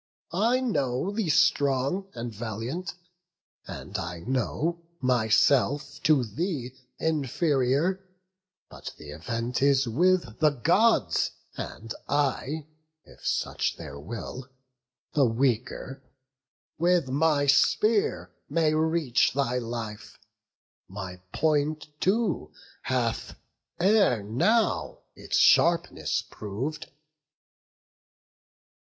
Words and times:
I 0.33 0.61
know 0.61 1.11
thee 1.11 1.29
strong 1.29 2.07
and 2.15 2.33
valiant; 2.33 2.95
and 3.67 3.99
I 3.99 4.21
know 4.21 4.81
Myself 4.99 6.01
to 6.05 6.23
thee 6.23 6.73
inferior; 6.97 8.03
but 8.67 8.85
th' 8.97 9.01
event 9.13 9.61
Is 9.61 9.87
with 9.87 10.39
the 10.39 10.49
Gods; 10.49 11.29
and 11.55 11.93
I, 12.09 12.65
if 13.03 13.23
such 13.27 13.77
their 13.77 13.99
will, 13.99 14.49
The 15.13 15.25
weaker, 15.27 16.01
with 16.79 17.07
my 17.09 17.45
spear 17.45 18.31
may 18.49 18.73
reach 18.73 19.33
thy 19.33 19.59
life: 19.59 20.17
My 20.87 21.17
point 21.31 21.85
too 21.99 22.51
hath, 22.81 23.37
ere 23.79 24.23
now, 24.23 25.01
its 25.15 25.37
sharpness 25.37 26.23
prov'd." 26.23 26.89